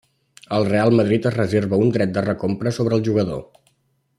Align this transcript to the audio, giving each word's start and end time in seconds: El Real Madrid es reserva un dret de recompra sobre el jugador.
El 0.55 0.63
Real 0.69 0.95
Madrid 0.99 1.27
es 1.31 1.35
reserva 1.35 1.79
un 1.83 1.93
dret 1.97 2.15
de 2.17 2.25
recompra 2.29 2.75
sobre 2.79 2.99
el 3.01 3.07
jugador. 3.11 3.45